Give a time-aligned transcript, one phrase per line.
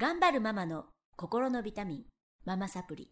[0.00, 2.04] 頑張るママの心のビタミン、
[2.46, 3.10] ママサプリ。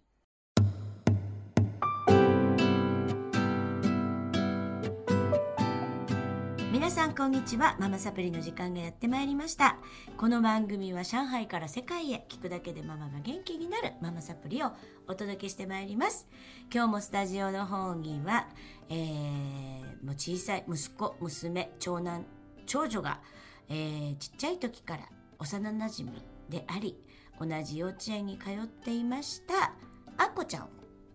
[6.72, 7.76] 皆さんこんにちは。
[7.78, 9.76] ママサプリの時間がやってまいりました。
[10.16, 14.72] この番組は上海から世界へ聞くだけでママが元気になるママサプリを
[15.06, 16.26] お届けしてまいります。
[16.72, 18.48] 今日もスタジオの方には、
[18.88, 22.24] えー、もう小さい息子娘長男
[22.64, 23.20] 長女が、
[23.68, 25.02] えー、ちっちゃい時から
[25.38, 26.12] 幼なじみ
[26.48, 26.96] であり
[27.40, 29.72] 同じ幼稚園に通っていました
[30.16, 30.68] あっこちゃんを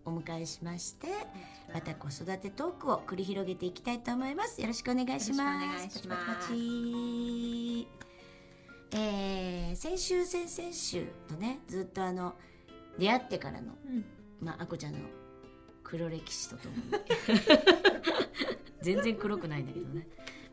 [0.06, 1.08] お迎えしまして
[1.72, 4.60] また子育てトークを繰り広げていきたいと思います。
[4.60, 5.94] よろしくお願いします。
[8.92, 12.34] えー、先週先々週とねずっとあの
[12.98, 14.04] 出会ってからの、うん。
[14.40, 15.00] まああこちゃんの
[15.82, 16.82] 黒歴史とともに。
[18.82, 20.06] 全然黒くないんだけどね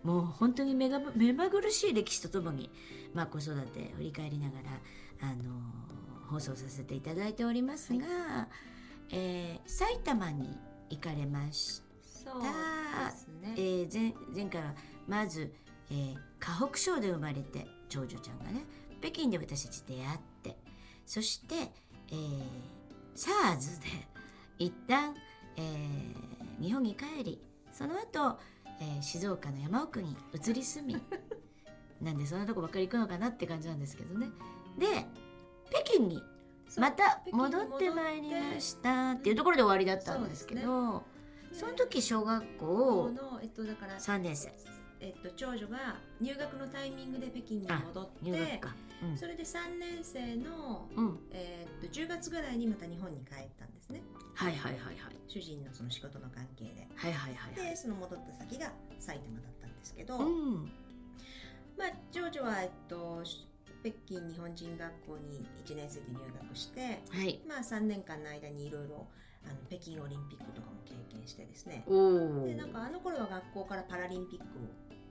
[0.04, 2.72] もう本当に目が目まぐるしい歴史とともに、
[3.14, 5.54] まあ、子育て振り返りながら、あの
[6.30, 8.48] 放送させていただいておりますが、
[9.12, 10.58] えー埼玉に
[10.90, 13.54] 行かれましそうたですね。
[13.58, 14.74] えー前前回は
[15.08, 15.54] まず、
[15.90, 18.66] えー河北省で生まれて長女ちゃんがね
[19.00, 20.58] 北京で私たち出会って
[21.06, 21.56] そして、
[22.10, 22.42] えー、
[23.16, 23.88] SARS で
[24.58, 25.14] 一旦、
[25.58, 27.42] えー日本に帰り
[27.72, 28.38] その後、
[28.82, 31.02] えー静岡の山奥に移り住み
[32.02, 34.30] なんでそんなとこばっかり行くのかなって感じなんですけどね。
[34.78, 35.06] で
[35.70, 36.22] 北京に
[36.78, 41.04] また戻ってまいりましたっていうところで終わりだったんですけど
[41.52, 42.66] そその時小学こ
[43.06, 44.52] 校のえっとだから3年生。
[45.00, 48.62] えっと長女が入学のタイミングで北京に戻って
[49.16, 54.02] それで3年生のうえっと10月ぐらいにまた日本に帰ったんですね。
[54.36, 55.16] はいはいはいはい。
[55.28, 56.88] 主人のその仕事の関係で。
[56.96, 57.70] はいはいはいはい。
[57.72, 60.66] でその戻った先が埼玉だったんですけど、うん。
[61.78, 63.24] まあ長女はえっと
[63.84, 67.02] 北京日本人学校に1年生で入学して。
[67.10, 67.42] はい。
[67.48, 69.08] まあ、3年間の間にいろいろ
[69.46, 71.84] あの北京オリンピックとかも経験してですね。
[71.88, 74.46] でなんかあの頃は学校からパラリンピック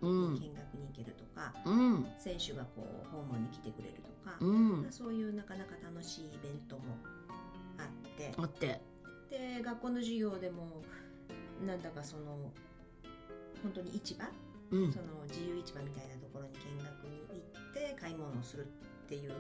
[0.07, 0.35] うん。
[0.35, 2.07] に見学に行けるとか、うん。
[2.19, 6.83] 選手がこう訪問に来てくれるとか、うんそういうなかなか楽しいイベントも
[7.79, 8.81] あってあって
[9.31, 10.83] で学校の授業でも
[11.65, 12.51] なんだかその
[13.63, 14.25] 本当に市場、
[14.71, 14.93] うん。
[14.93, 18.67] その自由市場みたいなところに見学に行って買い物をするっ
[19.09, 19.33] ていう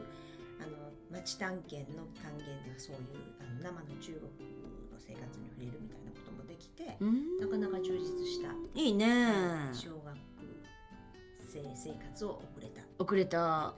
[0.60, 3.02] あの町探検の単元ではそういう
[3.40, 4.22] あの生の中国
[4.92, 7.40] の生活に触れるみたいなこともできて、うん。
[7.40, 9.32] なかなか充実したいいね。
[9.72, 10.16] 小学
[11.48, 12.82] 生生活を送れた。
[13.02, 13.74] 遅れた。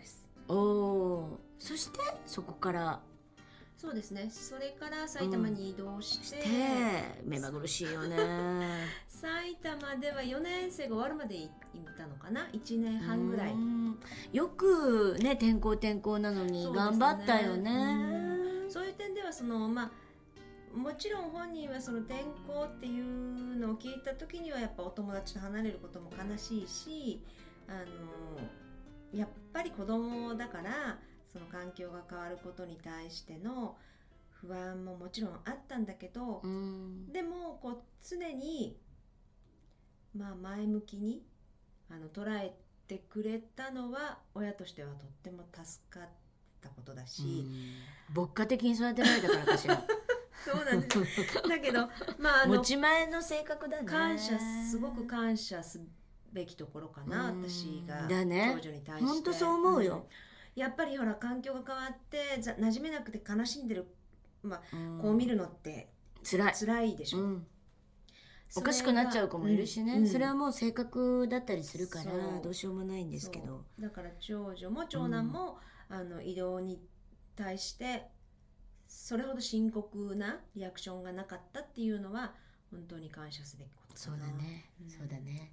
[0.49, 3.01] おおそしてそこから
[3.83, 4.29] そうですね。
[4.31, 6.39] それから埼玉に移動して、して
[7.25, 8.17] 目まぐるしいよね。
[9.11, 11.51] 埼玉では4年生が終わるまでい
[11.99, 13.99] たのかな？1年半ぐらい、うん。
[14.33, 18.69] よくね転校転校なのに頑張ったよね。
[18.69, 19.91] そういう点ではそのま
[20.77, 27.21] あもちろん本人はその転校っていうのを聞いた時にはやっぱお友達と離れることも悲しいし
[27.67, 31.01] あのやっぱり子供だから
[31.33, 33.77] その環境が変わることに対しての
[34.31, 37.13] 不安ももちろんあったんだけど、うん。
[37.13, 38.77] でもこう常に
[40.17, 41.25] まあ前向きに
[41.91, 42.55] あの捉え
[42.87, 46.09] てくれたのは親としてはとっても助かっ
[46.61, 47.47] たことだし、
[48.15, 49.83] 牧歌的に育てられたからかしら。
[50.45, 51.49] そうなんです。
[51.49, 51.89] だけど
[52.19, 53.87] まああの持ち前の性格だね。
[53.87, 54.39] 感謝
[54.69, 55.81] すごく感謝す
[56.33, 57.49] べきところかなうん。
[57.49, 59.09] 私が長女に対して。
[59.09, 60.05] 本当そう思うよ、ん
[60.55, 63.87] やっぱりほら環境が変わってざ馴染めなくて悲しんでる、
[64.43, 64.99] まあ、うん。
[65.01, 65.89] こう見るのって
[66.23, 67.47] 辛い、辛いでしょ、うん、
[68.57, 70.07] おかしくなっちゃう子もいるしね、うん。
[70.07, 73.65] それはもう性格だったりするからどうしようもないんですけど。
[73.79, 75.59] だから長女も長男も、
[75.89, 76.81] あの移動に
[77.37, 78.05] 対して
[78.87, 82.35] それほど深刻なリアクションがなかったっていうのは
[82.71, 84.91] 本当に感謝すべきことそうだね、うん。
[84.91, 85.53] そうだね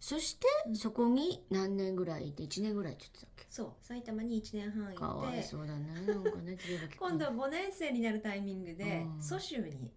[0.00, 3.46] そしてそこに何年ぐらいいて1年ぐらいって言ってたっけ？
[3.50, 3.72] そう。
[3.82, 4.98] 埼玉に1年半いて。
[4.98, 5.92] かわいそうだね。
[6.06, 6.56] なんかね
[6.98, 9.22] 今度は5年生になるタイミングでうん。
[9.22, 9.92] 蘇州に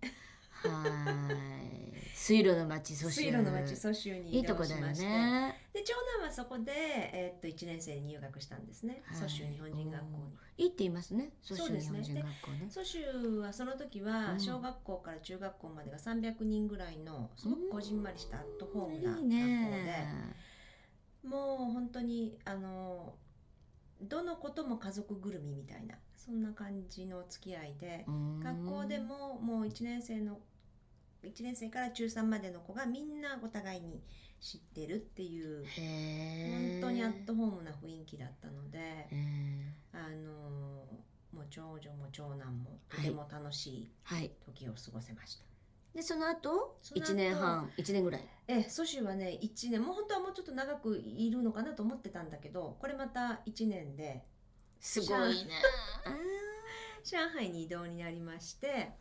[0.69, 1.73] はい。
[2.13, 3.21] 水路の町蘇州。
[3.21, 5.59] 水路の町蘇州にいい移とこだよ動しましてね。
[5.73, 10.23] で長男はそこで、えーっと1年生に入学したんですね、はい蘇州日本人学校に。
[10.57, 11.31] いいって言いますね。
[11.41, 12.67] 蘇州日本人学校ね。
[12.69, 12.99] 蘇州
[13.41, 14.07] はその時うん。
[14.07, 20.35] は小学校から中学校までが300人ぐらいのすごくこじんまりしたアットホームな学校いいで、ね
[21.23, 23.15] もう本当にあの
[24.01, 28.05] どのことも家族ぐるみみたいなそんな感じの付き合いで、
[28.43, 30.39] 学校でももう1年生の
[31.23, 34.01] 1年生から中3までの子がみんなお互いに
[34.39, 35.65] 知ってるっていう
[36.81, 39.07] 本当にアットホームな雰囲気だったのでへ
[39.93, 40.63] あの
[41.49, 45.43] 長女も長男もとても楽しいはい時を過ごせました、
[45.93, 48.27] でその後その後1年半1年ぐらい。
[48.47, 49.39] え蘇州はね。
[49.41, 54.23] 1年もう本当はもうちょっと長くいるのかなと思ってたんだけどこれまた1年で
[54.79, 55.61] すごいね。
[57.05, 58.93] 上海に移動になりまして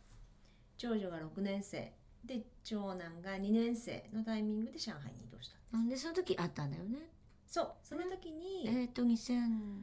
[0.77, 1.93] 長女が6年生
[2.25, 7.09] で長男が2年生のタイミングで上海に移動したあーでその時あったんだよね。
[7.45, 9.81] そうその時に、えっ、と2011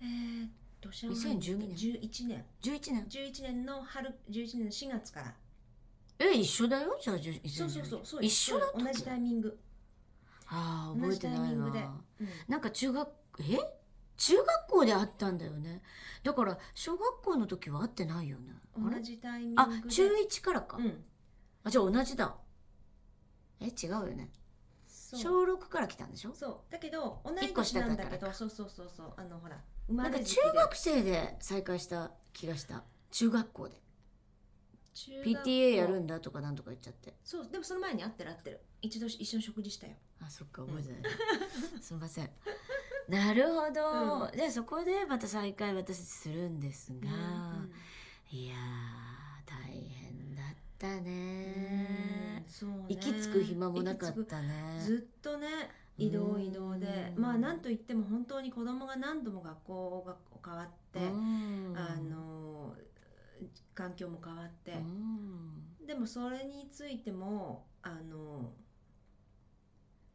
[0.00, 0.50] えーっ
[0.80, 1.74] と上海に2012年。
[1.76, 2.44] 11年。
[2.80, 5.34] 年11年の春11年の4月から。
[6.18, 6.96] え一緒だよ？
[7.02, 9.58] じゃあそうそうそうそう一緒だ同じタイミング、
[10.46, 11.80] ああ覚えてない同じタイミングで。
[11.80, 12.28] なうん。
[12.48, 13.08] なんか中学
[13.40, 13.58] え？
[14.16, 15.82] 中学校で会ったんだよね。
[16.22, 18.54] だから小学校の時は会ってないよね。
[18.76, 19.62] 同じタイミングで。
[19.62, 21.04] あ中1からか、うん
[21.64, 22.34] あじゃあ同じだ。
[23.60, 24.30] え違うよね。
[24.86, 26.34] 小6から来たんでしょ？
[26.34, 26.72] そう。
[26.72, 29.12] だけど同い一個下年なんだけどそうそうそうそう。
[29.16, 32.84] あのほらなんか中学生で再会した気がした。
[33.10, 33.80] 中学校で。
[35.24, 37.14] PTA やるんだとかなんとか言っちゃって。
[37.24, 38.60] そうでもその前に会ってる会ってる。
[38.80, 39.94] 一度一緒に食事したよ。
[40.20, 41.02] あそっか覚えてない、
[41.82, 42.30] すみません。
[43.08, 47.08] なるほど、でそこでまた再会私するんですが、
[48.30, 48.56] いやー。
[48.56, 49.01] 大変だ
[50.88, 52.44] ったね。
[52.48, 52.76] そうね。
[52.88, 54.78] 息つく暇もなかったね。
[54.80, 55.46] くずっとね
[55.96, 57.12] 移動移動で。
[57.16, 57.22] うん。
[57.22, 61.74] まあなんといっても本当に子供が何度も学校が変わって、うん。
[61.76, 62.74] あの
[63.74, 65.86] 環境も変わって、うん。
[65.86, 68.52] でもそれについてもあの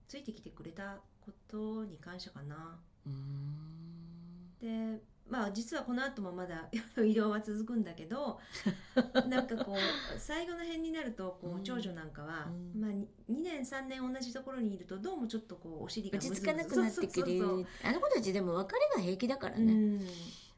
[0.07, 2.79] ついてきてくれたことに感謝かな。
[3.05, 4.57] うん。
[4.59, 6.69] でまあ実はこの後もまだ
[7.03, 8.39] 移動は続くんだけど
[9.27, 11.59] なんかこう最後の辺になるとこうん。
[11.59, 12.81] う長女なんかは、うん。
[12.81, 13.05] まあ、2
[13.41, 17.65] 年3年同じところにいるとどうもちょっとこうお尻が落ち着かなくなってくる。
[17.83, 20.07] あの子たちでも別れが平気だからね、うん。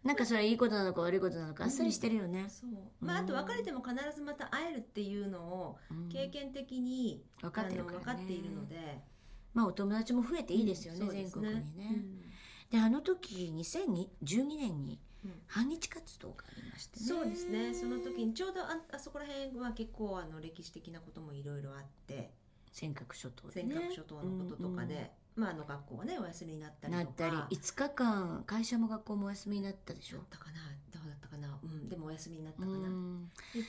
[0.04, 2.70] なんかそれはいいことなのか悪いことなのかあっさりしてるよね、そう。
[3.02, 6.10] まあ、あと別れても必ずまた会えるっていうのをうん。
[6.10, 9.04] 経験的に、分かってね、の分かっているので。
[9.54, 12.29] まあお友達も増えていいですよね、うんそうです全国にね、うん
[12.72, 17.06] であの時2012年にうん反日活動がありましてね。
[17.06, 17.74] そうですね。
[17.74, 22.32] その時にちょうどああそこら辺は結構あの歴史的なこともいろいろあって。
[22.72, 23.74] 尖閣諸島でね。
[23.74, 27.04] 尖閣諸島のこととかで、まあ、あの学校がねお休みになったりとか。
[27.04, 30.18] なったり5日間会社も学校もお休みになったでしょ？
[30.18, 30.60] だったかな？
[30.94, 32.90] どうだったかな、うん、でもお休みになったうかな、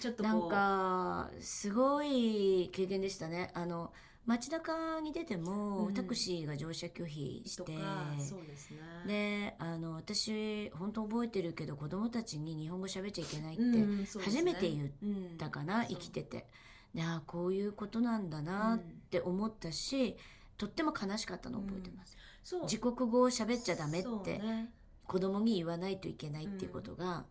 [0.00, 3.50] ちょっとなんかすごい経験でしたね。
[3.54, 3.92] あの
[4.30, 5.94] 街中に出ても、うん。
[5.94, 7.76] タクシーが乗車拒否して。
[8.18, 8.78] そうですね。
[9.06, 16.46] であの私本当覚えてるけど子供たちに日本語喋っちゃいけないって初めて言っうんたかな、生きてて。
[16.94, 18.78] でああこういうことなんだなっ
[19.10, 20.16] て思ったし、
[20.56, 22.62] とっても悲しかったのを覚えてます、そう。
[22.62, 24.72] 自国語を喋っちゃダメってね。
[25.06, 27.24] 子供に言わないといけないっていうことが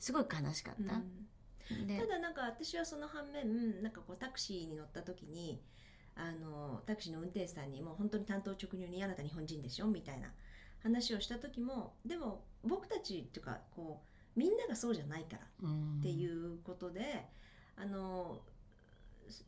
[0.00, 5.60] すごい悲しかった、ただなんか私はその反面なんかこうタクシーに乗った時に
[6.16, 10.32] あのタクシーの運転手さんにもう本当に担当直入に「あなた日本人でしょ?」みたいな
[10.82, 14.02] 話をした時もでも僕たちっていうかこ
[14.36, 17.28] うみんながそうじゃないからうんっていうことで、
[17.76, 18.40] あの
[19.28, 19.44] す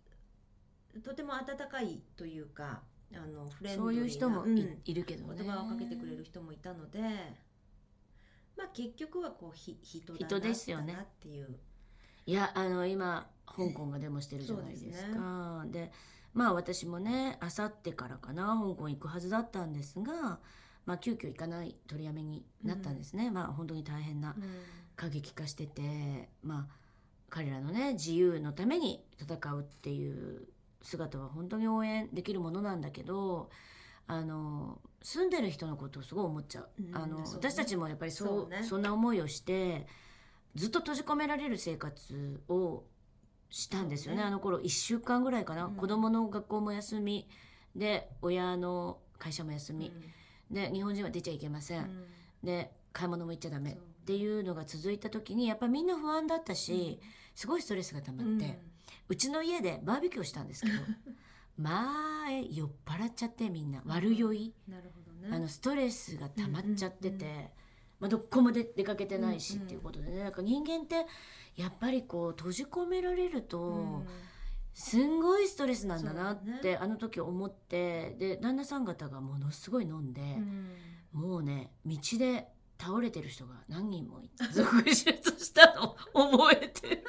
[1.03, 2.83] とても温かいというか
[3.15, 7.01] あのフレンドそうリーないう人もい,、うんいるけどね言葉をかけてくれる人もいたので、
[8.57, 11.59] まあ結局はこうひ人だな人ですよねっていう。
[12.25, 15.91] いやあの今香港がデモしてるじゃないですかで
[16.35, 20.39] まあ私もねあさってからかな香港行くはずだったんですが、
[20.87, 24.35] まあ、急遽行かない取りやめになったんですね、まあ本当に大変な
[24.97, 26.75] 過激化しててまあ
[27.29, 30.49] 彼らのね自由のために戦うっていう
[30.83, 33.51] 姿は本当に応援できるものなんだけど
[34.07, 36.69] あの住んでる人のことをすごい思っちゃう。
[36.79, 37.25] うんあのね。
[37.33, 38.63] 私たちもやっぱりそうそうね。
[38.63, 39.87] そんな思いをして
[40.55, 42.85] ずっと閉じ込められる生活を
[43.53, 44.23] したんですよね。
[44.23, 45.75] あの頃1週間ぐらいかな、うん。
[45.75, 47.29] 子供の学校も休み。
[47.77, 49.93] で親の会社も休み、
[50.51, 51.89] で日本人は出ちゃいけません、
[52.43, 53.73] で買い物も行っちゃダメ。
[53.73, 57.01] っていうのが続いた時にやっぱりみんな不安だったし、
[57.35, 58.59] すごいストレスが溜まって、
[59.09, 60.75] うちの家でバーベキューをしたんですけど
[61.57, 63.81] まあ酔っ払っちゃってみんな。
[63.87, 64.83] 悪酔い、ね。
[65.31, 67.49] あのストレスが溜まっちゃってて、うんうん
[68.03, 69.67] まあ、どこもで出かけてないしうんうん。
[69.67, 70.25] っていうことでね。
[70.25, 71.07] なんか人間って
[71.55, 74.07] やっぱりこう閉じ込められると、うん。
[74.75, 80.23] すんごいストレスなんだなって、あの時思ってで旦那さん方がものすごい飲んで、
[81.13, 82.49] もうね道で
[82.81, 87.05] 倒れてる人が何人もいて続出したの覚えてる。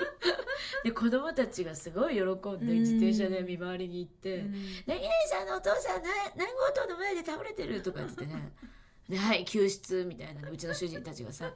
[0.84, 4.54] で子供たちがすごい喜んで自転車で見回りに行ってうん
[4.86, 8.52] 「何々さんのお父さんな何号棟の前で倒れてる」とか言ってね
[9.14, 11.54] 「ではい救出」みたいなねうちの主人たちがさ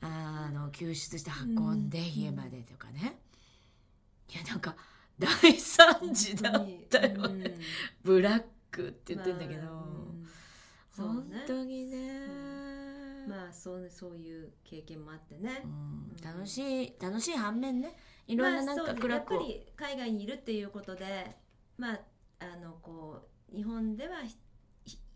[0.00, 2.04] あの救出して運んでうん。
[2.04, 3.18] 家までとかね、
[4.32, 4.76] いやなんか
[5.18, 5.28] 大
[5.58, 7.28] 惨事だったよ。
[7.28, 7.60] ね、うん
[8.02, 11.14] ブラックって言ってんだけど、まあうん。
[11.14, 11.44] 本ね。
[11.46, 12.26] 当にね、
[13.26, 15.62] まあそうそういう経験もあってね。
[15.64, 15.66] う。
[15.66, 15.70] ん。
[15.70, 15.74] う
[16.14, 16.16] ん。
[16.22, 17.96] 楽しい楽しい反面ね。
[18.26, 21.36] いろんななんか暗くをやっぱり海外にいるっていうことで
[21.78, 22.00] まあ
[22.40, 24.18] あのこう日本では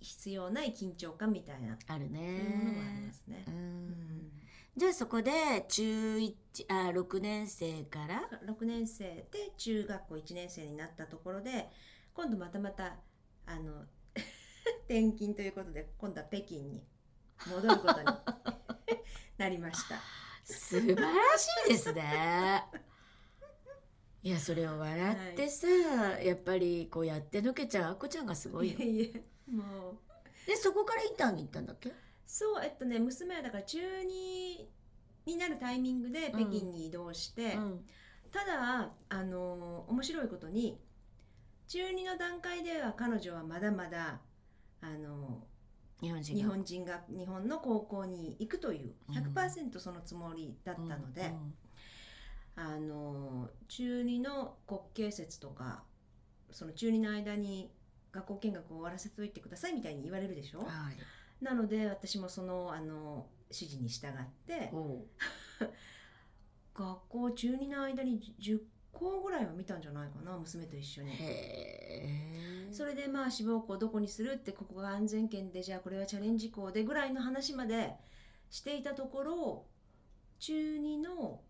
[0.01, 3.51] 必要ない緊張感みたいなあるそういうものもありねますねう。
[3.51, 4.31] うんん
[4.77, 5.33] じゃあそこで
[5.69, 6.37] 中一
[6.69, 11.69] あ6年生から？6年生で中学校1年生になったところで
[12.15, 12.97] 今度またまた
[13.47, 13.85] あの
[14.89, 16.83] 転勤ということで今度は北京に
[17.47, 18.07] 戻ることに
[19.37, 20.01] なりました。
[20.45, 21.07] 素晴ら
[21.39, 22.65] しいですね。
[24.23, 25.67] いやそれを笑ってさ、
[26.23, 28.85] やっぱりこうやってのけちゃうあこちゃんがすごいよいえ。
[28.85, 29.99] いえもう。
[30.47, 31.93] でそこからインターンに行ったんだっけ？
[32.27, 34.67] そうえっとね娘はだから中2
[35.27, 37.85] になるタイミングで北京に移動して、うん。
[38.31, 40.81] ただあの面白いことに
[41.69, 44.21] 中2の段階では彼女はまだまだ
[44.81, 45.47] あの
[46.01, 46.41] 日本人が。
[46.41, 51.55] 日本人が日本の高校に行くという100%そのつもりだったので、うん
[52.57, 55.83] あの中2の国慶節とか
[56.51, 57.73] その中2の間に
[58.13, 60.61] 学校見学を終わらせておいてくださいみたいに言われるでしょ？
[60.61, 61.45] うんはい。
[61.45, 64.13] なので私もそのあの指示に従っ
[64.47, 64.71] て
[66.75, 68.61] 学校中2の間に10
[68.93, 71.13] 校ぐらいは見たんじゃないかな娘と一緒に。
[72.73, 77.95] それでまあ志望校どこにするってここが安全圏でじゃあこれはチャレンジ校でぐらいの話まで
[78.49, 79.67] していたところ
[80.39, 81.43] 中2の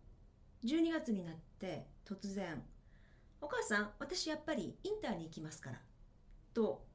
[0.63, 2.63] 12月になって突然
[3.39, 5.81] 「お母さん私やっぱりインターに行きますから」
[6.53, 6.85] と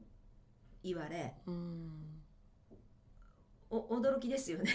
[0.82, 2.16] 言われうん。
[3.68, 4.72] お驚きですよね。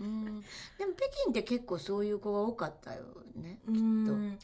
[0.00, 0.24] うん。
[0.24, 3.02] でも北京って結構そういう子が多かったよ
[3.36, 3.60] ね。
[3.66, 4.38] うーん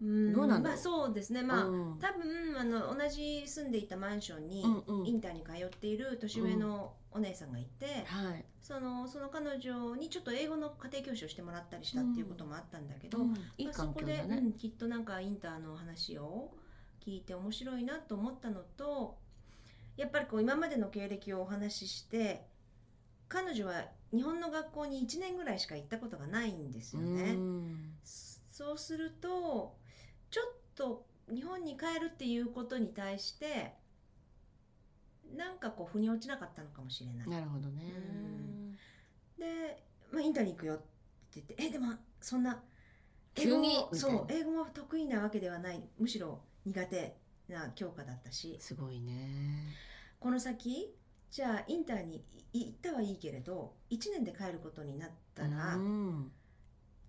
[0.00, 8.44] うんどうなんまあそうですねまあ、うん多分あの同じ住んでいたマンションにうんうんインターに通っている年上のお姉さんがいて、はい。
[8.60, 14.26] そのその彼女にちょっと英語の家庭教師をしてもらったりしたっていうこともあったんだけど、まあそこで、ね。
[14.30, 16.52] うんきっとなんかインターの話を
[17.04, 19.18] 聞いて面白いなと思ったのと
[19.96, 22.46] やっぱりこう今までの経歴をお話しして
[23.28, 27.32] 彼女は日本の学校に1年ぐらいしか行ったことがないんですよね。
[27.32, 29.76] うんそうすると
[30.30, 30.44] ちょっ
[30.74, 33.74] と日本に帰るっていうことに対して
[35.34, 37.28] なんかこう腑に落ちなかったのかもしれない。
[37.28, 37.92] なるほどね。
[39.38, 39.82] で、
[40.12, 40.84] まあ、インターに行くよって
[41.36, 41.92] 言って「えでも
[43.94, 47.16] そう英語も得意なわけではないむしろ苦手
[47.48, 48.56] な教科だったし。
[48.60, 49.74] すごいね。
[50.20, 50.94] この先
[51.30, 56.32] じゃあインターにい行ったはいいけれど1年で帰ることになったら、うん。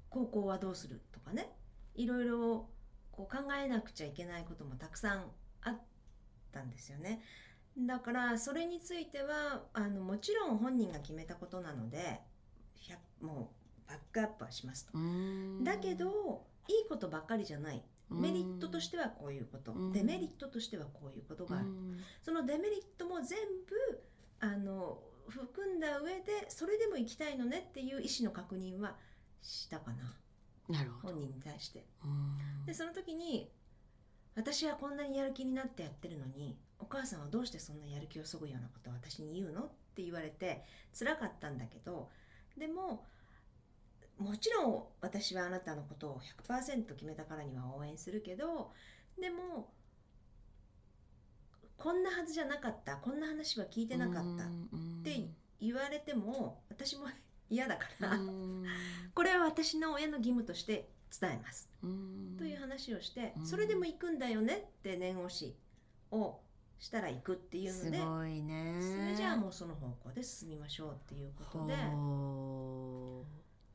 [0.10, 1.50] 高校はどうするとかね。
[1.96, 2.70] いろいろ
[3.12, 5.26] こう考えなくちゃいけないこともたくさん
[5.62, 5.78] あっ
[6.52, 7.22] たんですよね。
[7.78, 12.22] だからそれについてはあのもちろん本人が決めたことなので
[13.22, 13.52] 100も
[13.88, 14.98] うバックアップはしますと。
[14.98, 15.64] うん。
[15.64, 19.74] だけどいいことばっかりじゃないメリットとしてはこういうこと。
[19.74, 19.92] うん。
[19.92, 21.68] デメリットとしてはこういうことがある。
[21.68, 22.00] うん。
[22.22, 24.04] そのデメリットも全部
[24.40, 28.96] あの含んだ上でそれでも行きたいのねっていう意思の確認は
[29.42, 30.16] したかな。
[30.70, 31.14] なるほど。
[31.14, 31.86] 本人に対して。
[32.04, 32.66] うん。
[32.66, 33.50] でその時に
[34.36, 39.62] 私はこんなにやる気になってやってるのにお母さんはどうしてそんなやる気をそぐようなことを私に言うの？
[39.62, 40.64] って言われて
[40.98, 42.10] 辛かったんだけど
[42.58, 43.06] でも
[44.18, 48.72] もちろん私はあなたのことを100%決めたからには応援するけど
[49.20, 49.70] でも
[51.78, 54.48] こんなはずじゃなかったこんな話は聞いてなかったっ
[55.04, 55.28] て
[55.60, 57.08] 言われても私も
[57.50, 58.66] 嫌だから、うん。
[59.14, 60.90] これは私の親の義務として
[61.20, 61.70] 伝えます。
[61.84, 62.36] うん。
[62.38, 63.46] という話をして、うん。
[63.46, 65.56] それでも行くんだよねって念押し
[66.10, 66.40] を
[66.80, 67.98] したら行くっていうすので。
[68.82, 71.76] それじゃあもうその方向で進みましょうっていうことで。
[71.76, 73.26] ほ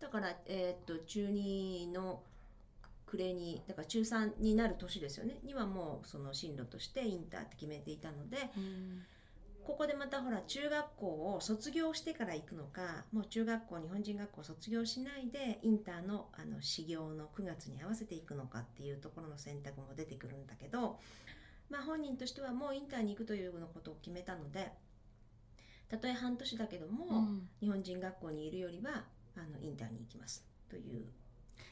[0.00, 2.22] だから、えーっと中2の
[3.08, 5.38] 暮れにだから中3になる年ですよね。
[5.42, 8.50] にはもうその進路としてインターって決めていたので
[9.64, 20.98] ここでまたほら中学校を卒業してから行くのかもう中学校日本人学校を卒業しないでインターのあの始業の9月に合わせていくのかっていうところの選択も出てくるんだけど、
[21.70, 24.72] まあ、本人としてはもうインターに行くというようなことを決めたので
[25.88, 27.48] たとえ半年だけども、うん。
[27.60, 29.04] 日本人学校にいるよりは
[29.38, 31.06] あのインターに行きますという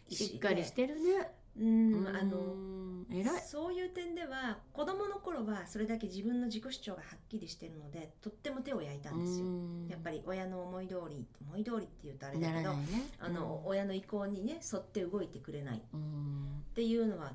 [0.09, 1.31] しっかりしてるね。
[1.59, 2.41] うんあのう
[2.73, 3.41] ん偉い。
[3.41, 9.47] そういう点では子供の頃はそれだけ自分の自己主張がはっきりしてるのでとっても手を焼いたんですよ。
[9.89, 13.03] やっぱり親の思い通り思い通りって言うとあれだけどね。
[13.19, 15.79] あの、親の意向にね沿って動いてくれない。
[15.79, 16.63] っうん。
[16.75, 17.33] ていうのは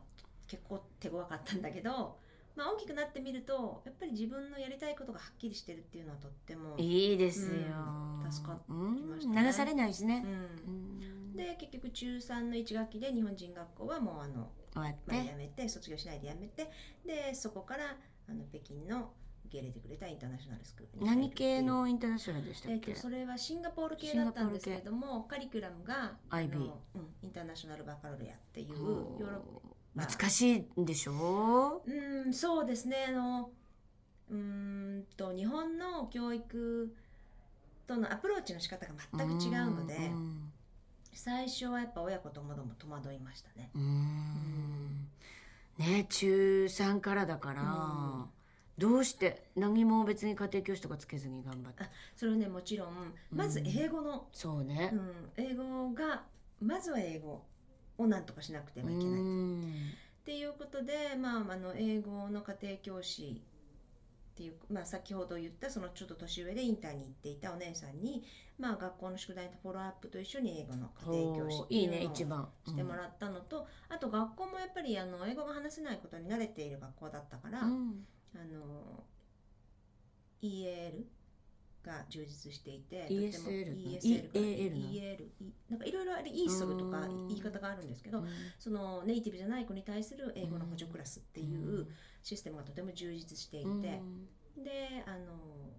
[0.47, 2.17] 結構手強かったんだけど、
[2.61, 7.53] まあ、大きくなってみるとやっぱり自分のやりたいことがはっきりしてるっていうのはとっても、いいですよ、
[8.23, 9.47] うん助かってうんましたね。
[9.47, 10.23] 流されないしね、
[11.35, 16.69] で結局中3の1学期で日本人学校はもうあの、終わっまあ、てやめて卒業しないでやめて
[17.03, 17.97] でそこから
[18.29, 19.11] あの北京の
[19.47, 26.71] 受け入れてくれたインターナショナルスクール何系のインターナショナルでしたっけ、えっとそれはシンガポール系だったんですけれどもカリキュラムが IB うん、
[27.23, 28.69] インターナショナルバカロレアっていう。
[28.69, 31.83] ヨーロッパ難しいんでしょ？
[31.85, 33.07] うんそうですね。
[33.09, 33.51] あの
[34.29, 34.37] うー
[34.99, 36.95] んと日本の教育
[37.87, 40.51] とのアプローチの仕方が全く違うのでん
[41.13, 43.69] 最初はやっぱ親子ともども戸惑いましたね。
[43.75, 45.09] うん。
[45.77, 48.25] ね中3からだから、うん。
[48.77, 51.83] どうして何も別に家庭教師とかつけずに頑張って
[52.15, 54.89] それはねもちろんまず英語の、そうね。
[54.93, 55.45] う、ん。
[55.45, 56.23] 英語が
[56.61, 57.43] まずは英語
[58.01, 59.21] をなんとかしなくてはいけない。
[59.21, 59.73] うん。
[60.21, 63.41] っていうことで、まあ、あの英語の家庭教師
[64.31, 68.23] っていう、まあ、先ほど言ったそのちょっと年上でインターに行っていたお姉さんに、
[68.59, 72.49] まあ、学校の宿題のフォローアップと一緒に英語の家庭教師いいっていうのをね一番。
[72.67, 78.05] してもらったのと、あと学校もやっぱりあの英語が話せないことに慣れている学校だったから、うん。
[78.33, 79.03] あの
[80.41, 81.03] EAL
[81.83, 85.17] が充実していて ESL とてもな？ESL が EAL
[85.69, 88.27] なんかいろいろあれ ESOL とかうん言い方があるんですけどうん。
[88.59, 91.87] そのネイティブじゃない子に対する英語の補助クラスっていう
[92.23, 94.63] システムがとても充実していて、うん。
[94.63, 95.71] であの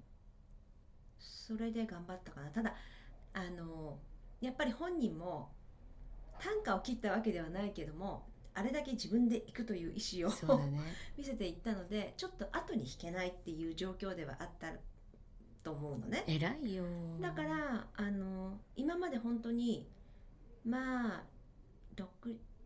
[1.18, 2.48] それで頑張ったかな。
[2.50, 2.74] ただ
[3.34, 3.98] あの
[4.40, 5.50] やっぱり本人も
[6.40, 10.80] 単価を切ったわけではないけどもあれだけ自分で行くという意思をね。
[11.16, 14.72] 見せていったのでちょっと後に引けないっていう状況ではあった
[15.62, 16.24] と思うのね。
[16.26, 16.84] 偉いよ。
[17.20, 19.86] だからあの今まで本当に
[20.64, 21.22] まあ
[21.96, 22.04] 6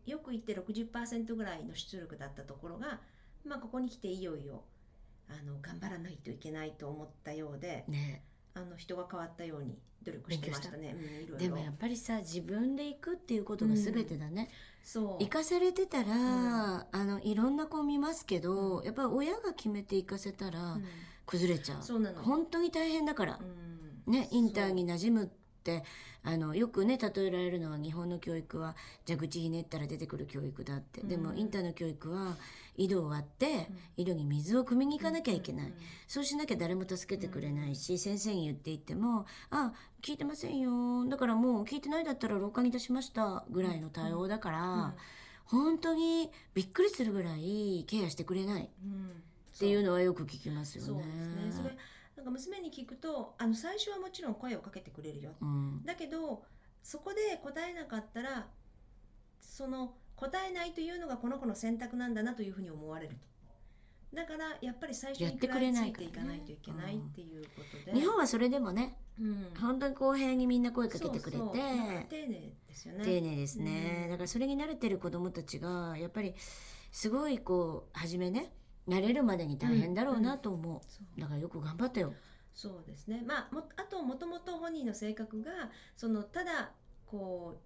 [0.05, 2.99] よく言って60%ぐらいの出力だったところが、
[3.45, 4.63] まあ、ここに来ていよいよ
[5.29, 8.23] あの頑張らないといけないと思ったようでね。
[8.53, 10.95] あの人が変わったように努力してましたね。
[10.97, 11.37] うん、いろいろ。
[11.37, 14.49] でもやっぱりさ自分で行くっていうことが全てだね、
[14.83, 15.23] そう。
[15.23, 18.85] 行かされてたら、あのいろんな子見ますけど、うん。
[18.85, 20.85] やっぱり親が決めて行かせたらうん
[21.27, 22.23] 崩れちゃう、そうなの。
[22.23, 23.39] 本当に大変だから。
[24.07, 24.13] う、ん。
[24.13, 25.27] ねインターに馴染むっ
[25.63, 25.83] て
[26.23, 32.37] あのよくね例えられるのは日本の教育は蛇口ひねったら出てくる教育だって、でもうんインターの教育は
[32.77, 34.03] 井戸を割ってうん。
[34.03, 41.05] 井戸に水を汲みに行かなきゃいけない、うんうんそうしなきゃ誰も助けてくれないし、先生に言っていっても「あ聞いてませんよ。
[41.09, 44.95] だからもう聞いてないだったら廊下に出しました」ぐらいの対応だから、
[45.43, 48.63] 本当にびっくりするぐらいケアしてくれない。
[48.63, 49.23] っうん
[49.57, 50.87] ていうのはよく聞きますよね。
[50.87, 51.63] そうですね。
[51.63, 51.75] それ
[52.17, 55.35] なんか娘に聞くとあの最初はもちろん声をかけてくれるよ。
[55.41, 56.43] うんだけど
[56.83, 58.47] そこで答えなかったら
[59.39, 63.27] その答えないというのがこの子の選択なんだなというふうに思われると。
[64.15, 67.49] だからやっぱり最初にやってくれない食らいついていかないといけないっていうこ
[67.85, 67.93] とで。
[67.93, 71.43] 日本はそれでもねうん本当に公平にみんな声かけてくれて
[72.09, 73.03] 丁寧ですよね。
[73.03, 76.33] 丁寧ですね、うんだからそれに慣れてる子どもたちがやっぱり
[76.91, 78.51] すごいこう初めね
[78.87, 81.21] 慣れるまでに大変だろうなと思う、そう。
[81.21, 82.13] だからよく頑張ったよ。
[82.53, 83.23] そうですね。
[83.25, 85.51] まあもあともともと本人の性格が
[85.95, 86.71] そのただ
[87.05, 87.59] こ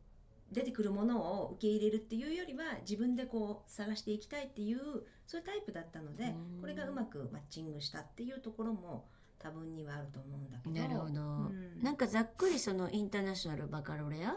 [0.51, 4.79] う出てくるものを受け入れるっていうよりは自分でこう探していきたいっていう
[5.25, 6.61] そういうタイプだったのでうん。
[6.61, 9.05] これがうまくマッチングしたっていうところも
[9.39, 10.75] 多分にはあると思うんだけど。
[10.75, 11.81] なるほど、うん。
[11.81, 14.33] なんかざっくりそのインターナショナルバカロレアっ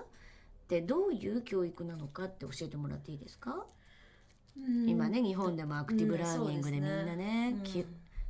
[0.69, 3.61] てどういう教育なのかって教えてもらっていいですか、うん
[4.57, 7.57] 今ね日本でもアクティブラーニングでみんなね,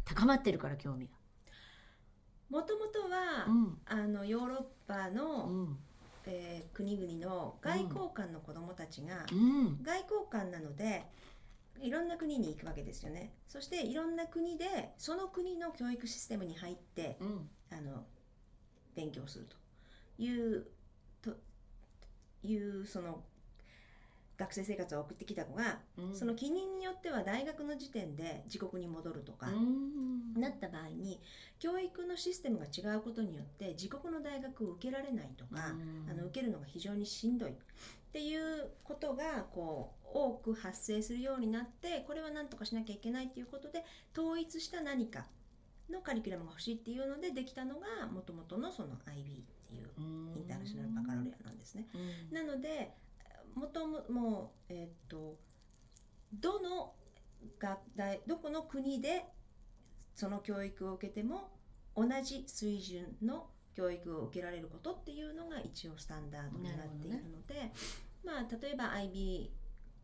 [0.04, 1.08] 高まってるから興味
[2.50, 3.46] もともとは、
[3.86, 5.78] あのヨーロッパの、うん。
[6.26, 9.82] えー国々の外交官の子どもたちが、うん。
[9.82, 11.04] 外交官なので
[11.80, 13.32] いろんな国に行くわけですよね。
[13.48, 17.48] そしていろんな国でその国の教育システムに入ってうん。
[17.70, 18.04] あの
[18.94, 19.56] 勉強すると
[20.22, 20.66] いう
[21.22, 21.36] と
[22.42, 23.24] いうその
[24.36, 26.14] 学生生活を送ってきた子が、うん。
[26.14, 30.40] その記任によっては大学の時点で自国に戻るとか、うん。
[30.40, 31.20] なった場合に
[31.58, 36.10] 教育のシステムが違うことによって自国の大学を受けられないとか、うん。
[36.10, 37.54] あの受けるのが非常にしんどいっ
[38.12, 43.84] ていうことがこう多く発生するようになってこれは何とかしなきゃいけないっていうことで
[44.16, 45.26] 統一した何か
[45.90, 48.94] のカリキュラムが欲しいっていうのでできたのがもともとのその IB っ
[49.68, 51.86] ていうインターナショナルバカロレアなんですね。
[52.30, 52.34] うん。
[52.34, 52.94] なので
[53.54, 55.38] もとももうえっと
[56.32, 56.92] どの
[57.58, 59.24] 学大どこの国で
[60.14, 61.50] その教育を受けても
[61.96, 67.72] 同じ水準の教育を受けられることっていうのが一応スタンダードになっているので、
[68.24, 69.48] まあ例えば IB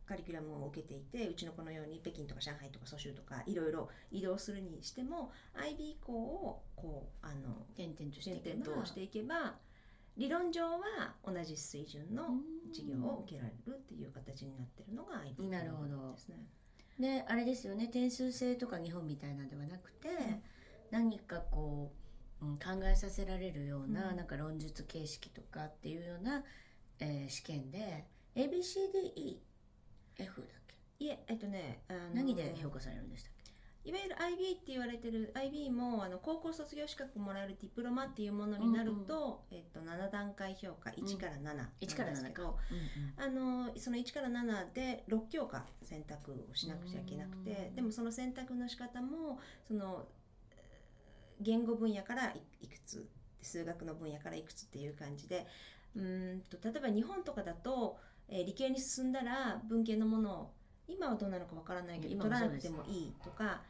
[0.07, 9.55] カリキュラムを受けていてうちの子のように北京とか上海とか蘇州とかいろいろ移動するにしても IB 校をこうあの点々としていけ転ば々としていけば
[10.20, 12.24] 理論上は同じ水準の
[12.70, 16.12] 授業を受けられるっていう形になってるのが IB なるほど。
[16.12, 16.37] ですね。
[16.98, 17.88] であれですよね。
[17.88, 20.09] 点数制とか日本みたいなのではなくて、
[20.90, 21.90] 何かこ
[22.42, 24.16] う、うん、考えさせられるような,、うん。
[24.16, 26.44] なんか論述形式とかっていうような、
[26.98, 28.04] えー試験で
[28.35, 29.38] ABCDEF
[30.18, 30.37] だっ
[30.98, 31.04] け？
[31.04, 33.39] いええっとね何で評価されるんでしたっけ？
[33.82, 42.54] いわゆる IB って言われてる IB もあの高校卒業資格もらえるディプロマっていうものになると、えっと、7段階評価1から7なんです1から7けど、か、
[43.16, 47.74] あのその1から7で6教科選択をしなくちゃいけなくてうん。
[47.76, 50.06] でもその選択の仕方もその
[50.50, 50.80] えー
[51.42, 53.08] 言語分野からいいくつ
[53.40, 55.46] 数学の分野からいくつっていう感じで
[55.96, 57.96] うーんと例えば日本とかだと、
[58.28, 60.59] えー理系に進んだら文系のものを
[60.90, 62.70] 今はどうなのかわからないけど今取らもそうです。
[62.70, 63.62] なくてもいいとか。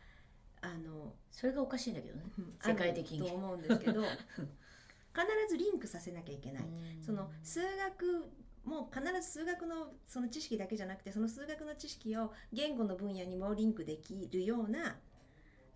[0.63, 2.25] あのそれがおかしいんだけどね。
[2.39, 2.55] うん。
[2.63, 3.21] 世界的に。
[3.21, 4.03] あると思うんですけど
[5.13, 6.65] 必ずリンクさせなきゃいけない。
[7.01, 8.31] その数学
[8.65, 14.99] も必ず数学のその知識だけじゃなくてその数学の知識を言語の分野にもリンクできるような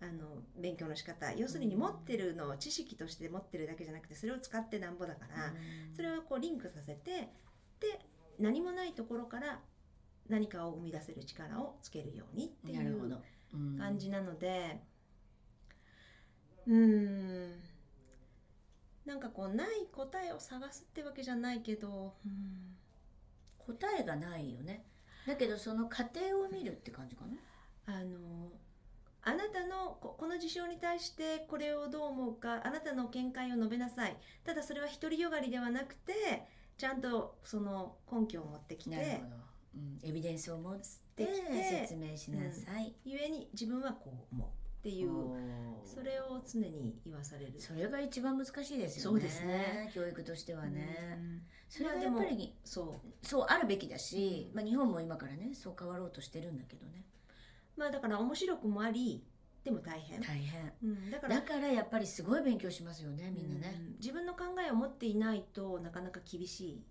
[0.01, 1.33] あの勉強の仕方。
[1.33, 5.53] 要するに持ってるのを知識として持ってるだけじゃなくてそれを使ってなんぼだから
[5.95, 7.33] それをこうリンクさせて
[7.79, 7.99] で
[8.37, 9.61] 何もないところから
[10.29, 13.21] 何かを生み出せる力をつけるようにっていう
[13.77, 14.81] 感じなので
[16.67, 17.51] うーん。
[19.05, 22.75] なんかこうない答えを探すってわけじゃないけどうん。
[23.59, 24.83] 答えがないよね。
[25.27, 27.25] だけどその過程を見るって感じか
[27.87, 27.93] な？
[27.95, 28.51] あの
[29.23, 34.17] あなたのここの事象に対してこれをどう思うかあなたの見解を述べなさい。
[34.43, 39.25] ただそれは独りよがりではなくてちゃんとその根拠を持ってきてなるほど、
[39.75, 40.79] うん、エビデンスを持っ
[41.15, 45.09] てできて説明しなさい、ゆえに自分はこう思うっていう
[45.83, 47.53] それを常に言わされる。
[47.57, 49.13] それが一番難しいですよね。
[49.13, 49.91] そうですね。
[49.95, 51.41] 教育としてはね、うん。
[51.69, 53.25] それはやっぱりそう。
[53.25, 57.03] そうあるべきだし、まあ、日本も今からねそう変わろうとしてるんだけどね。
[57.77, 59.23] まあだから面白くもあり
[59.63, 60.71] でも大変、大変。
[60.83, 66.83] うん、だからだからやっぱりすごい勉強しますよねみんなね、うん自分の考えを持っていないとなかなか厳しい。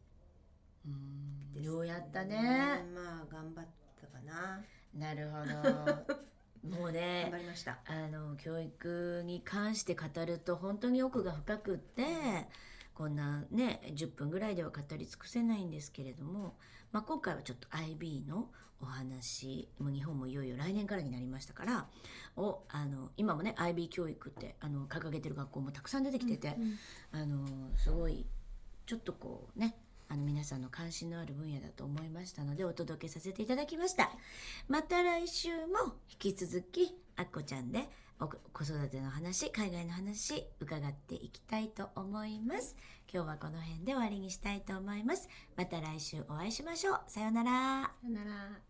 [0.86, 1.23] うん
[1.54, 3.66] ですようやったうんね、まあ頑張っ
[4.00, 4.62] たかな。
[4.94, 6.24] なるほど。
[6.64, 7.78] もう頑ね張りました。
[7.86, 12.48] あの教育に関して語ると本当に奥が深くって
[12.94, 16.56] こんなね10分ぐらいでは語り尽くせないんですけれども、
[16.92, 21.86] まあ、今回はちょっと IB のお話もう日本もいよいよ来年からになりましたから
[22.36, 26.78] をあの今もね IB 教育ってあの掲げてる学校もたくさん出てきてて、うん。
[27.20, 28.26] あのすごい
[28.86, 29.76] ちょっとこうね
[30.14, 34.12] あの皆さんの関心のある分野だと思いましたのでお届けさせていただきました。
[34.68, 37.88] また来週も引き続きあっこちゃんで
[38.20, 42.76] お子育ての話海外の話伺っていきたいと思います。
[43.12, 45.28] 今日はこの辺で終わりにしたいと思います。
[45.56, 47.00] また来週お会いしましょう。
[47.08, 47.82] さようなら。
[47.82, 48.63] さよなら。